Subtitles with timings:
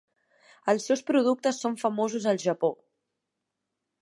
[0.73, 2.73] Els seus productes són famosos al Japó.